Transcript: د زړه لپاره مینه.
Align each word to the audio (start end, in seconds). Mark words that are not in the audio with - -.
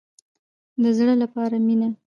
د 0.81 0.83
زړه 0.97 1.13
لپاره 1.23 1.55
مینه. 1.65 1.89